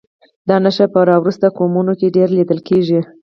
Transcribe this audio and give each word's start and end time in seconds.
دا 0.47 0.55
نښې 0.63 0.85
په 0.93 0.99
راوروسته 1.09 1.47
قومونو 1.57 1.93
کې 1.99 2.13
ډېرې 2.15 2.33
لیدل 2.37 2.59
کېږي. 2.69 2.99